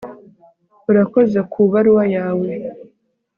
urakoze 0.89 1.39
kubaruwa 1.51 2.03
yawe 2.15 2.49